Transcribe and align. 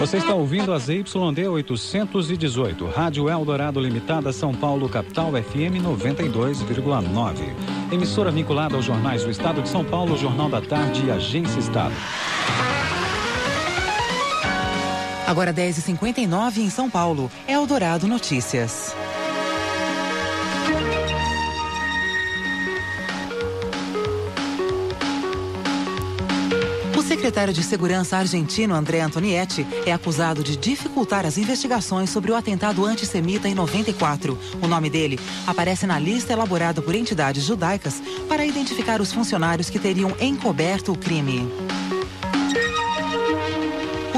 Você 0.00 0.16
está 0.16 0.32
ouvindo 0.32 0.72
a 0.72 0.78
ZYD 0.78 1.46
818, 1.46 2.86
Rádio 2.86 3.28
Eldorado 3.28 3.78
Limitada, 3.78 4.32
São 4.32 4.54
Paulo, 4.54 4.88
capital 4.88 5.32
FM 5.32 5.76
92,9. 5.84 7.92
Emissora 7.92 8.30
vinculada 8.30 8.76
aos 8.76 8.86
jornais 8.86 9.22
do 9.22 9.30
Estado 9.30 9.60
de 9.60 9.68
São 9.68 9.84
Paulo, 9.84 10.16
Jornal 10.16 10.48
da 10.48 10.62
Tarde 10.62 11.04
e 11.04 11.10
Agência 11.10 11.60
Estado. 11.60 11.92
Agora 15.26 15.52
10h59 15.52 16.56
em 16.56 16.70
São 16.70 16.88
Paulo. 16.88 17.30
Eldorado 17.46 18.08
Notícias. 18.08 18.96
Secretário 27.10 27.52
de 27.52 27.64
Segurança 27.64 28.16
argentino 28.16 28.72
André 28.72 29.00
Antonietti 29.00 29.66
é 29.84 29.92
acusado 29.92 30.44
de 30.44 30.56
dificultar 30.56 31.26
as 31.26 31.38
investigações 31.38 32.08
sobre 32.08 32.30
o 32.30 32.36
atentado 32.36 32.86
antissemita 32.86 33.48
em 33.48 33.54
94. 33.54 34.38
O 34.62 34.68
nome 34.68 34.88
dele 34.88 35.18
aparece 35.44 35.88
na 35.88 35.98
lista 35.98 36.32
elaborada 36.32 36.80
por 36.80 36.94
entidades 36.94 37.42
judaicas 37.42 38.00
para 38.28 38.46
identificar 38.46 39.00
os 39.00 39.12
funcionários 39.12 39.68
que 39.68 39.80
teriam 39.80 40.14
encoberto 40.20 40.92
o 40.92 40.96
crime. 40.96 41.50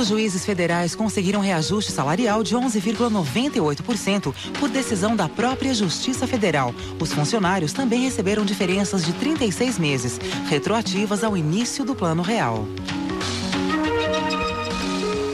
Os 0.00 0.08
juízes 0.08 0.46
federais 0.46 0.94
conseguiram 0.94 1.42
reajuste 1.42 1.92
salarial 1.92 2.42
de 2.42 2.56
11,98% 2.56 4.34
por 4.58 4.70
decisão 4.70 5.14
da 5.14 5.28
própria 5.28 5.74
Justiça 5.74 6.26
Federal. 6.26 6.74
Os 6.98 7.12
funcionários 7.12 7.74
também 7.74 8.00
receberam 8.04 8.42
diferenças 8.42 9.04
de 9.04 9.12
36 9.12 9.78
meses, 9.78 10.18
retroativas 10.48 11.22
ao 11.22 11.36
início 11.36 11.84
do 11.84 11.94
Plano 11.94 12.22
Real. 12.22 12.66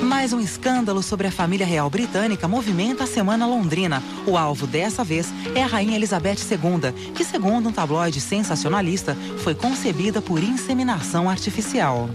Mais 0.03 0.33
um 0.33 0.41
escândalo 0.41 1.01
sobre 1.01 1.29
a 1.29 1.31
família 1.31 1.65
real 1.65 1.89
britânica 1.89 2.49
movimenta 2.49 3.05
a 3.05 3.07
semana 3.07 3.47
londrina. 3.47 4.03
O 4.27 4.37
alvo 4.37 4.67
dessa 4.67 5.05
vez 5.05 5.33
é 5.55 5.63
a 5.63 5.67
rainha 5.67 5.95
Elizabeth 5.95 6.39
II, 6.51 7.13
que, 7.13 7.25
segundo 7.25 7.69
um 7.69 7.73
tabloide 7.73 8.21
sensacionalista, 8.21 9.17
foi 9.45 9.55
concebida 9.55 10.21
por 10.21 10.43
inseminação 10.43 11.31
artificial. 11.31 12.11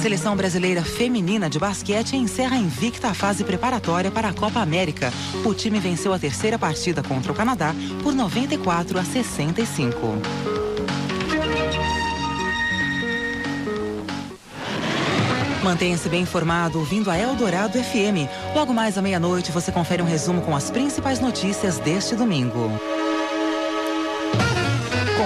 A 0.00 0.02
seleção 0.02 0.34
brasileira 0.34 0.82
feminina 0.82 1.50
de 1.50 1.58
basquete 1.58 2.16
encerra 2.16 2.56
invicta 2.56 3.08
a 3.08 3.14
fase 3.14 3.44
preparatória 3.44 4.10
para 4.10 4.30
a 4.30 4.32
Copa 4.32 4.58
América. 4.58 5.12
O 5.44 5.52
time 5.52 5.78
venceu 5.78 6.14
a 6.14 6.18
terceira 6.18 6.58
partida 6.58 7.02
contra 7.02 7.30
o 7.30 7.34
Canadá 7.34 7.74
por 8.02 8.14
94 8.14 8.98
a 8.98 9.04
65. 9.04 9.98
Mantenha-se 15.62 16.08
bem 16.08 16.22
informado 16.22 16.78
ouvindo 16.78 17.10
a 17.10 17.18
Eldorado 17.18 17.78
FM. 17.78 18.24
Logo 18.54 18.72
mais 18.72 18.96
à 18.96 19.02
meia-noite 19.02 19.52
você 19.52 19.70
confere 19.70 20.00
um 20.00 20.06
resumo 20.06 20.40
com 20.40 20.56
as 20.56 20.70
principais 20.70 21.20
notícias 21.20 21.78
deste 21.78 22.16
domingo. 22.16 22.70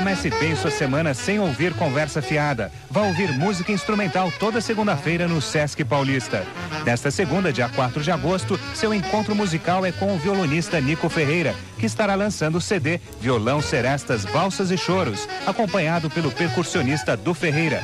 Comece 0.05 0.28
bem 0.28 0.55
sua 0.55 0.70
semana 0.70 1.14
sem 1.14 1.41
ouvir 1.41 1.72
conversa 1.72 2.20
fiada. 2.20 2.70
Vá 2.91 3.00
ouvir 3.00 3.33
música 3.33 3.72
instrumental 3.72 4.30
toda 4.38 4.60
segunda-feira 4.60 5.27
no 5.27 5.41
Sesc 5.41 5.83
Paulista. 5.83 6.44
Nesta 6.84 7.10
segunda, 7.10 7.50
dia 7.50 7.70
4 7.70 8.02
de 8.02 8.10
agosto, 8.10 8.60
seu 8.75 8.92
encontro 8.92 9.34
musical 9.34 9.82
é 9.82 9.91
com 9.91 10.14
o 10.14 10.19
violonista 10.19 10.78
Nico 10.78 11.08
Ferreira, 11.08 11.55
que 11.78 11.86
estará 11.86 12.14
lançando 12.16 12.56
o 12.56 12.60
CD 12.60 13.00
Violão 13.19 13.62
Serestas, 13.62 14.27
Valsas 14.27 14.70
e 14.70 14.77
Choros, 14.77 15.27
acompanhado 15.47 16.10
pelo 16.10 16.30
percussionista 16.30 17.16
do 17.16 17.32
Ferreira. 17.32 17.80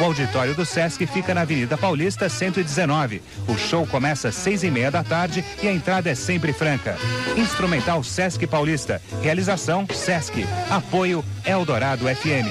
O 0.00 0.04
auditório 0.04 0.54
do 0.54 0.64
Sesc 0.64 1.06
fica 1.06 1.34
na 1.34 1.42
Avenida 1.42 1.76
Paulista 1.76 2.26
119. 2.26 3.20
O 3.46 3.58
show 3.58 3.86
começa 3.86 4.28
às 4.28 4.34
seis 4.34 4.62
e 4.62 4.70
meia 4.70 4.90
da 4.90 5.04
tarde 5.04 5.44
e 5.62 5.68
a 5.68 5.72
entrada 5.72 6.08
é 6.08 6.14
sempre 6.14 6.54
franca. 6.54 6.96
Instrumental 7.36 8.02
Sesc 8.02 8.46
Paulista. 8.46 9.02
Realização 9.20 9.86
Sesc. 9.92 10.46
Apoio 10.70 11.22
Eldorado 11.44 12.06
FM. 12.06 12.48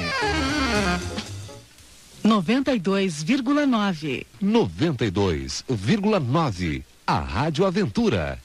92,9. 2.23 4.27
92,9. 4.43 6.83
A 7.07 7.19
Rádio 7.19 7.65
Aventura. 7.65 8.37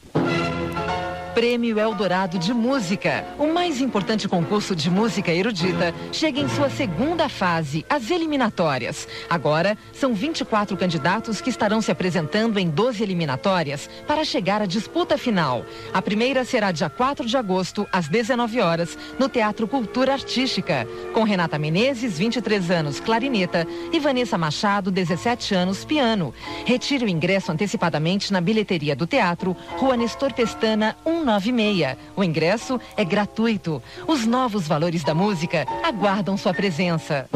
Prêmio 1.35 1.81
Eldorado 1.81 2.39
de 2.39 2.55
Música. 2.55 3.27
O 3.41 3.49
mais 3.49 3.81
importante 3.81 4.29
concurso 4.29 4.75
de 4.77 4.89
música 4.89 5.33
erudita 5.33 5.93
chega 6.13 6.39
em 6.39 6.49
sua 6.49 6.71
segunda 6.71 7.29
fase, 7.29 7.85
as 7.91 8.09
eliminatórias. 8.13 9.09
Agora, 9.29 9.77
são 9.93 10.15
24 10.15 10.77
candidatos 10.77 11.41
que 11.41 11.51
estarão 11.51 11.83
se 11.83 11.91
apresentando 11.91 12.57
em 12.59 12.71
12 12.71 13.03
eliminatórias 13.03 13.91
para 14.07 14.25
chegar 14.25 14.63
à 14.63 14.67
disputa 14.67 15.19
final. 15.19 15.67
A 15.93 16.01
primeira 16.01 16.45
será 16.45 16.71
dia 16.71 16.89
4 16.89 17.27
de 17.27 17.37
agosto, 17.37 17.85
às 17.91 18.07
19 18.07 18.61
horas, 18.61 18.97
no 19.19 19.29
Teatro 19.29 19.67
Cultura 19.67 20.13
Artística, 20.13 20.87
com 21.13 21.25
Renata 21.25 21.59
Menezes, 21.59 22.17
23 22.17 22.71
anos, 22.71 23.01
clarineta, 23.01 23.67
e 23.93 23.99
Vanessa 23.99 24.39
Machado, 24.39 24.89
17 24.89 25.53
anos, 25.53 25.85
piano. 25.85 26.33
Retire 26.65 27.05
o 27.05 27.09
ingresso 27.09 27.51
antecipadamente 27.51 28.33
na 28.33 28.41
bilheteria 28.41 28.95
do 28.95 29.05
teatro, 29.05 29.57
Rua 29.79 29.97
Nestor 29.97 30.33
Pestana, 30.33 30.97
1 31.05 31.24
196. 31.25 31.97
O 32.15 32.23
ingresso 32.23 32.81
é 32.97 33.05
gratuito. 33.05 33.83
Os 34.07 34.27
novos 34.27 34.69
valores 34.69 35.03
da 35.03 35.15
música 35.15 35.67
aguardam 35.83 36.37
sua 36.37 36.53
presença. 36.53 37.29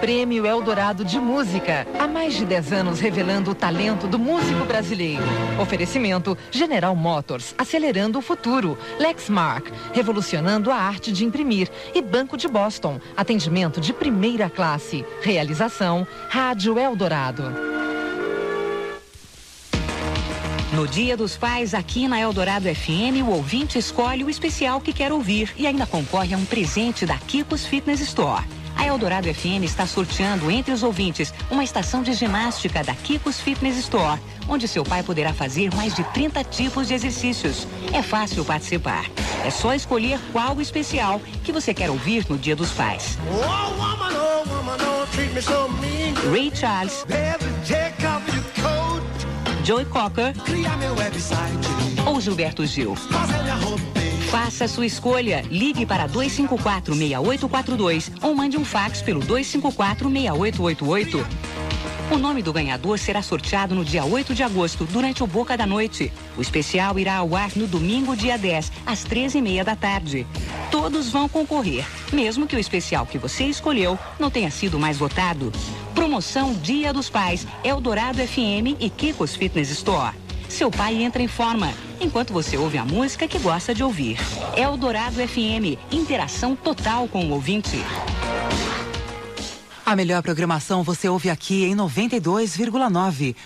Prêmio 0.00 0.44
Eldorado 0.44 1.02
de 1.02 1.18
Música. 1.18 1.86
Há 1.98 2.06
mais 2.06 2.34
de 2.34 2.44
10 2.44 2.72
anos 2.74 3.00
revelando 3.00 3.52
o 3.52 3.54
talento 3.54 4.06
do 4.06 4.18
músico 4.18 4.66
brasileiro. 4.66 5.22
Oferecimento 5.58 6.36
General 6.50 6.94
Motors, 6.94 7.54
acelerando 7.56 8.18
o 8.18 8.22
futuro. 8.22 8.76
Lexmark, 8.98 9.72
revolucionando 9.94 10.70
a 10.70 10.76
arte 10.76 11.10
de 11.10 11.24
imprimir. 11.24 11.70
E 11.94 12.02
Banco 12.02 12.36
de 12.36 12.46
Boston, 12.46 13.00
atendimento 13.16 13.80
de 13.80 13.94
primeira 13.94 14.50
classe. 14.50 15.06
Realização 15.22 16.06
Rádio 16.28 16.78
Eldorado. 16.78 17.83
No 20.74 20.88
Dia 20.88 21.16
dos 21.16 21.36
Pais, 21.36 21.72
aqui 21.72 22.08
na 22.08 22.18
Eldorado 22.18 22.64
FM, 22.64 23.22
o 23.24 23.30
ouvinte 23.30 23.78
escolhe 23.78 24.24
o 24.24 24.28
especial 24.28 24.80
que 24.80 24.92
quer 24.92 25.12
ouvir 25.12 25.54
e 25.56 25.68
ainda 25.68 25.86
concorre 25.86 26.34
a 26.34 26.36
um 26.36 26.44
presente 26.44 27.06
da 27.06 27.16
Kikos 27.16 27.64
Fitness 27.64 28.00
Store. 28.00 28.42
A 28.74 28.84
Eldorado 28.84 29.32
FM 29.32 29.62
está 29.62 29.86
sorteando 29.86 30.50
entre 30.50 30.72
os 30.72 30.82
ouvintes 30.82 31.32
uma 31.48 31.62
estação 31.62 32.02
de 32.02 32.12
ginástica 32.12 32.82
da 32.82 32.92
Kikos 32.92 33.40
Fitness 33.40 33.76
Store, 33.78 34.20
onde 34.48 34.66
seu 34.66 34.82
pai 34.82 35.04
poderá 35.04 35.32
fazer 35.32 35.72
mais 35.76 35.94
de 35.94 36.02
30 36.02 36.42
tipos 36.42 36.88
de 36.88 36.94
exercícios. 36.94 37.68
É 37.92 38.02
fácil 38.02 38.44
participar. 38.44 39.04
É 39.44 39.50
só 39.50 39.74
escolher 39.74 40.18
qual 40.32 40.60
especial 40.60 41.20
que 41.44 41.52
você 41.52 41.72
quer 41.72 41.88
ouvir 41.88 42.26
no 42.28 42.36
Dia 42.36 42.56
dos 42.56 42.72
Pais. 42.72 43.16
Ray 46.32 46.50
Charles. 46.52 47.04
Joey 49.64 49.86
Cocker 49.86 50.34
ou 52.06 52.20
Gilberto 52.20 52.66
Gil. 52.66 52.94
Faça 54.30 54.68
sua 54.68 54.84
escolha. 54.84 55.42
Ligue 55.50 55.86
para 55.86 56.06
254-6842 56.06 58.12
ou 58.20 58.34
mande 58.34 58.58
um 58.58 58.64
fax 58.64 59.00
pelo 59.00 59.20
254-6888. 59.20 61.24
O 62.10 62.18
nome 62.18 62.42
do 62.42 62.52
ganhador 62.52 62.98
será 62.98 63.22
sorteado 63.22 63.74
no 63.74 63.82
dia 63.82 64.04
8 64.04 64.34
de 64.34 64.42
agosto, 64.42 64.84
durante 64.84 65.22
o 65.22 65.26
Boca 65.26 65.56
da 65.56 65.66
Noite. 65.66 66.12
O 66.36 66.42
especial 66.42 66.98
irá 66.98 67.16
ao 67.16 67.34
ar 67.34 67.52
no 67.56 67.66
domingo, 67.66 68.14
dia 68.14 68.36
10, 68.36 68.70
às 68.84 69.06
13h30 69.06 69.64
da 69.64 69.74
tarde. 69.74 70.26
Todos 70.70 71.10
vão 71.10 71.26
concorrer, 71.26 71.86
mesmo 72.12 72.46
que 72.46 72.54
o 72.54 72.58
especial 72.58 73.06
que 73.06 73.16
você 73.16 73.44
escolheu 73.44 73.98
não 74.18 74.30
tenha 74.30 74.50
sido 74.50 74.78
mais 74.78 74.98
votado. 74.98 75.50
Promoção 75.94 76.52
Dia 76.54 76.92
dos 76.92 77.08
Pais, 77.08 77.46
Eldorado 77.62 78.18
FM 78.18 78.76
e 78.80 78.90
Kikos 78.90 79.36
Fitness 79.36 79.70
Store. 79.70 80.14
Seu 80.48 80.70
pai 80.70 81.02
entra 81.02 81.22
em 81.22 81.28
forma, 81.28 81.72
enquanto 82.00 82.32
você 82.32 82.56
ouve 82.56 82.78
a 82.78 82.84
música 82.84 83.26
que 83.26 83.38
gosta 83.38 83.74
de 83.74 83.82
ouvir. 83.82 84.18
Eldorado 84.56 85.16
FM, 85.16 85.78
interação 85.90 86.54
total 86.54 87.08
com 87.08 87.26
o 87.26 87.30
ouvinte. 87.32 87.78
A 89.86 89.94
melhor 89.94 90.22
programação 90.22 90.82
você 90.82 91.08
ouve 91.08 91.30
aqui 91.30 91.64
em 91.64 91.76
92,9. 91.76 93.36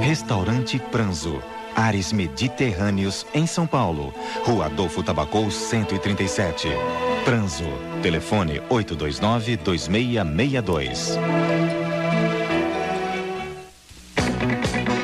Restaurante 0.00 0.78
Pranzo. 0.90 1.42
Ares 1.74 2.12
Mediterrâneos, 2.12 3.26
em 3.32 3.46
São 3.46 3.66
Paulo. 3.66 4.12
Rua 4.44 4.66
Adolfo 4.66 5.02
Tabacou, 5.02 5.50
137. 5.50 6.68
Pranzo. 7.24 7.64
Telefone 8.02 8.60
829-2662. 8.70 11.18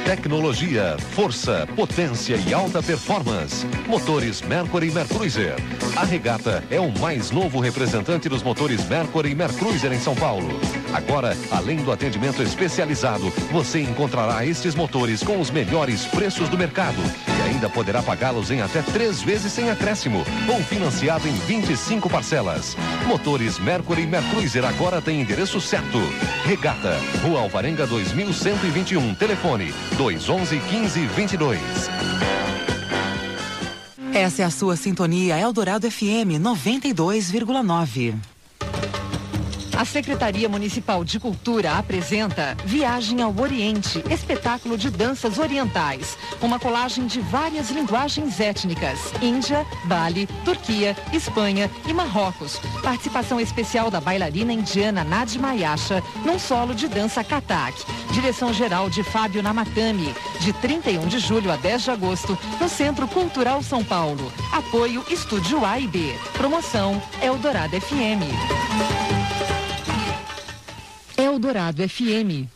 Tecnologia, 0.04 0.96
força, 1.12 1.66
potência 1.76 2.36
e 2.46 2.54
alta 2.54 2.82
performance. 2.82 3.66
Motores 3.86 4.42
Mercury 4.42 4.88
e 4.88 4.92
Mercruiser. 4.92 5.54
A 5.94 6.04
Regata 6.04 6.64
é 6.70 6.80
o 6.80 6.90
mais 6.98 7.30
novo 7.30 7.60
representante 7.60 8.28
dos 8.28 8.42
motores 8.42 8.84
Mercury 8.88 9.30
e 9.30 9.34
Mercruiser 9.34 9.92
em 9.92 10.00
São 10.00 10.16
Paulo. 10.16 10.48
Agora, 10.92 11.36
além 11.50 11.76
do 11.76 11.92
atendimento 11.92 12.42
especializado, 12.42 13.30
você 13.52 13.80
encontrará 13.80 14.44
estes 14.44 14.74
motores 14.74 15.22
com 15.22 15.40
os 15.40 15.50
melhores 15.50 16.04
preços 16.06 16.48
do 16.48 16.58
mercado 16.58 17.00
ainda 17.46 17.68
poderá 17.70 18.02
pagá-los 18.02 18.50
em 18.50 18.60
até 18.60 18.82
três 18.82 19.22
vezes 19.22 19.52
sem 19.52 19.70
acréscimo 19.70 20.24
ou 20.48 20.62
financiado 20.62 21.26
em 21.28 21.32
25 21.32 22.10
parcelas. 22.10 22.76
Motores 23.06 23.58
Mercury 23.58 24.02
e 24.02 24.06
Mercruiser 24.06 24.64
agora 24.64 25.00
tem 25.00 25.20
endereço 25.20 25.60
certo. 25.60 25.98
Regata, 26.44 26.98
Rua 27.22 27.40
Alvarenga 27.40 27.86
2121, 27.86 29.14
telefone 29.14 29.72
211 29.96 30.56
1522. 30.56 31.60
Essa 34.12 34.42
é 34.42 34.44
a 34.44 34.50
sua 34.50 34.76
sintonia 34.76 35.38
Eldorado 35.38 35.90
FM 35.90 36.40
92,9. 36.40 38.35
A 39.76 39.84
Secretaria 39.84 40.48
Municipal 40.48 41.04
de 41.04 41.20
Cultura 41.20 41.72
apresenta 41.72 42.56
Viagem 42.64 43.20
ao 43.20 43.38
Oriente, 43.38 44.02
espetáculo 44.10 44.78
de 44.78 44.88
danças 44.88 45.38
orientais. 45.38 46.16
Uma 46.40 46.58
colagem 46.58 47.06
de 47.06 47.20
várias 47.20 47.68
linguagens 47.70 48.40
étnicas: 48.40 48.98
Índia, 49.20 49.66
Bali, 49.84 50.26
Turquia, 50.46 50.96
Espanha 51.12 51.70
e 51.86 51.92
Marrocos. 51.92 52.58
Participação 52.82 53.38
especial 53.38 53.90
da 53.90 54.00
bailarina 54.00 54.50
indiana 54.50 55.04
Nadima 55.04 55.50
Ayasha 55.50 56.02
num 56.24 56.38
solo 56.38 56.74
de 56.74 56.88
dança 56.88 57.22
Katak. 57.22 57.84
Direção 58.12 58.54
geral 58.54 58.88
de 58.88 59.02
Fábio 59.02 59.42
Namatami, 59.42 60.14
de 60.40 60.54
31 60.54 61.06
de 61.06 61.18
julho 61.18 61.52
a 61.52 61.56
10 61.56 61.82
de 61.82 61.90
agosto, 61.90 62.38
no 62.58 62.68
Centro 62.68 63.06
Cultural 63.06 63.62
São 63.62 63.84
Paulo. 63.84 64.32
Apoio 64.52 65.04
Estúdio 65.10 65.66
A 65.66 65.78
e 65.78 65.86
B. 65.86 66.14
Promoção 66.32 67.02
Eldorado 67.20 67.78
FM. 67.78 69.65
Eldorado 71.16 71.82
FM. 71.88 72.46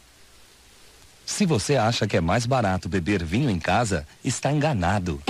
Se 1.24 1.46
você 1.46 1.76
acha 1.76 2.06
que 2.06 2.16
é 2.16 2.20
mais 2.20 2.44
barato 2.44 2.88
beber 2.88 3.24
vinho 3.24 3.48
em 3.48 3.58
casa, 3.58 4.06
está 4.22 4.52
enganado. 4.52 5.22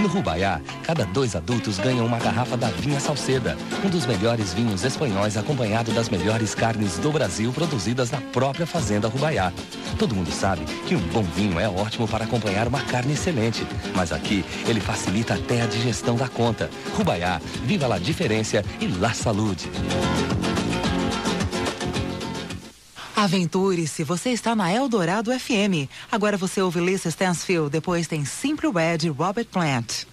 No 0.00 0.08
Rubaiá, 0.08 0.60
cada 0.82 1.04
dois 1.04 1.36
adultos 1.36 1.78
ganham 1.78 2.06
uma 2.06 2.18
garrafa 2.18 2.56
da 2.56 2.68
Vinha 2.68 2.98
Salceda, 2.98 3.56
um 3.84 3.88
dos 3.90 4.06
melhores 4.06 4.52
vinhos 4.52 4.82
espanhóis 4.82 5.36
acompanhado 5.36 5.92
das 5.92 6.08
melhores 6.08 6.54
carnes 6.54 6.98
do 6.98 7.12
Brasil 7.12 7.52
produzidas 7.52 8.10
na 8.10 8.20
própria 8.20 8.66
fazenda 8.66 9.08
Rubaiá. 9.08 9.52
Todo 9.98 10.14
mundo 10.14 10.32
sabe 10.32 10.64
que 10.86 10.94
um 10.94 11.06
bom 11.08 11.22
vinho 11.22 11.60
é 11.60 11.68
ótimo 11.68 12.08
para 12.08 12.24
acompanhar 12.24 12.66
uma 12.66 12.82
carne 12.82 13.12
excelente, 13.12 13.66
mas 13.94 14.10
aqui 14.10 14.44
ele 14.66 14.80
facilita 14.80 15.34
até 15.34 15.62
a 15.62 15.66
digestão 15.66 16.16
da 16.16 16.28
conta. 16.28 16.70
Rubaiá, 16.94 17.40
viva 17.64 17.86
la 17.86 17.98
diferença 17.98 18.64
e 18.80 18.86
la 18.86 19.12
saúde. 19.12 19.70
Aventure-se, 23.22 24.02
você 24.02 24.30
está 24.30 24.56
na 24.56 24.72
Eldorado 24.72 25.30
FM. 25.38 25.90
Agora 26.10 26.38
você 26.38 26.62
ouve 26.62 26.80
Lisa 26.80 27.10
Stansfield, 27.10 27.68
depois 27.68 28.06
tem 28.06 28.24
Simple 28.24 28.70
Red 28.70 29.10
Robert 29.10 29.44
Plant. 29.44 30.06